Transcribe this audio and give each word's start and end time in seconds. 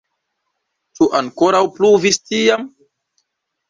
Ĉu 0.95 1.09
ankoraŭ 1.21 1.63
pluvis 1.79 2.21
tiam? 2.27 2.69